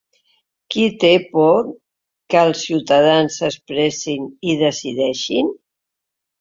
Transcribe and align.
Qui 0.75 0.85
té 1.03 1.11
por 1.35 1.69
que 2.33 2.41
els 2.47 2.65
ciutadans 2.69 3.39
s’expressin 3.43 4.29
i 4.55 4.59
decideixin? 4.67 5.57